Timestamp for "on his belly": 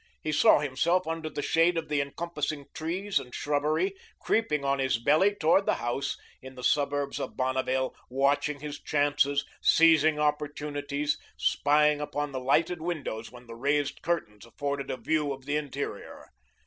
4.65-5.35